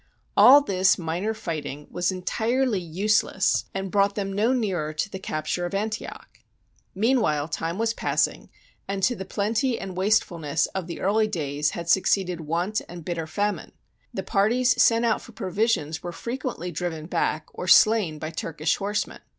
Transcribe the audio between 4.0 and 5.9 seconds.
them no nearer to the capture of